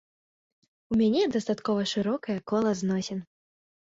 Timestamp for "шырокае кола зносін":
1.93-3.19